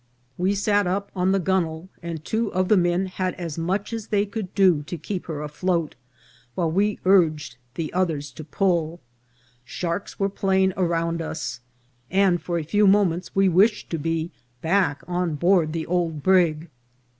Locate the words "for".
12.41-12.57